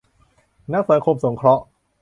[0.73, 1.63] นักสังคมสงเคราะห์